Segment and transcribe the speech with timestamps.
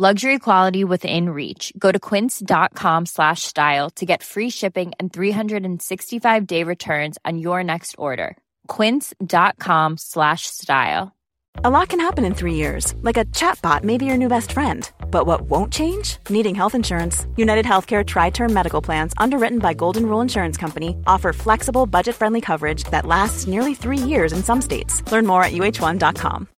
[0.00, 1.72] Luxury quality within reach.
[1.76, 7.64] Go to quince.com slash style to get free shipping and 365 day returns on your
[7.64, 8.36] next order.
[8.68, 11.16] Quince.com slash style.
[11.64, 14.52] A lot can happen in three years, like a chatbot may be your new best
[14.52, 14.88] friend.
[15.10, 16.18] But what won't change?
[16.30, 17.26] Needing health insurance.
[17.34, 22.14] United Healthcare Tri Term Medical Plans, underwritten by Golden Rule Insurance Company, offer flexible, budget
[22.14, 25.02] friendly coverage that lasts nearly three years in some states.
[25.10, 26.48] Learn more at uh1.com.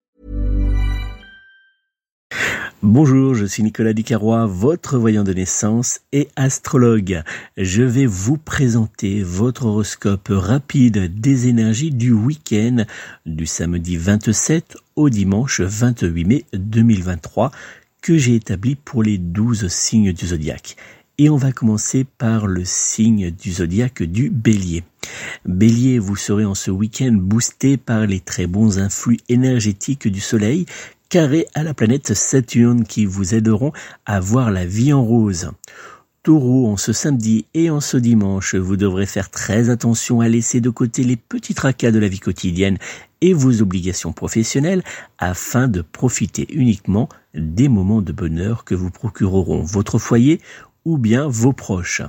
[2.83, 7.23] Bonjour, je suis Nicolas Ducarrois, votre voyant de naissance et astrologue.
[7.59, 12.87] Je vais vous présenter votre horoscope rapide des énergies du week-end
[13.27, 17.51] du samedi 27 au dimanche 28 mai 2023
[18.01, 20.77] que j'ai établi pour les 12 signes du zodiaque.
[21.19, 24.85] Et on va commencer par le signe du zodiaque du bélier.
[25.45, 30.65] Bélier, vous serez en ce week-end boosté par les très bons influx énergétiques du soleil
[31.11, 33.73] carré à la planète Saturne qui vous aideront
[34.07, 35.51] à voir la vie en rose.
[36.23, 40.61] Taureau, en ce samedi et en ce dimanche, vous devrez faire très attention à laisser
[40.61, 42.79] de côté les petits tracas de la vie quotidienne
[43.23, 44.85] et vos obligations professionnelles
[45.19, 50.41] afin de profiter uniquement des moments de bonheur que vous procureront votre foyer
[50.85, 52.03] ou bien vos proches.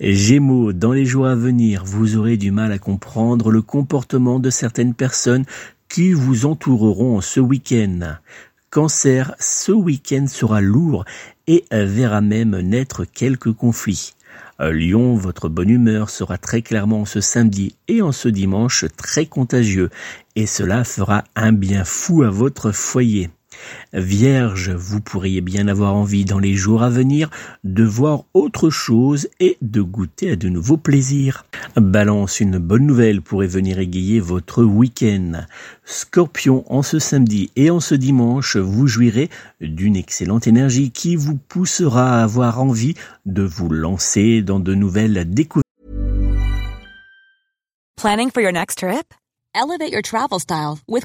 [0.00, 4.48] Gémeaux, dans les jours à venir, vous aurez du mal à comprendre le comportement de
[4.48, 5.44] certaines personnes
[5.90, 8.16] qui vous entoureront ce week-end.
[8.70, 11.04] Cancer, ce week-end sera lourd
[11.48, 14.14] et verra même naître quelques conflits.
[14.60, 19.90] Lyon, votre bonne humeur sera très clairement ce samedi et en ce dimanche très contagieux,
[20.36, 23.30] et cela fera un bien fou à votre foyer.
[23.92, 27.30] Vierge, vous pourriez bien avoir envie dans les jours à venir
[27.64, 31.44] de voir autre chose et de goûter à de nouveaux plaisirs.
[31.76, 35.44] Balance, une bonne nouvelle pourrait venir égayer votre week-end.
[35.84, 41.36] Scorpion, en ce samedi et en ce dimanche, vous jouirez d'une excellente énergie qui vous
[41.36, 42.94] poussera à avoir envie
[43.26, 45.64] de vous lancer dans de nouvelles découvertes.
[47.96, 49.12] Planning for your next trip?
[49.54, 51.04] Elevate your travel style with.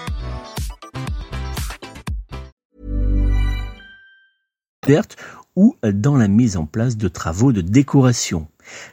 [5.55, 8.47] Ou dans la mise en place de travaux de décoration.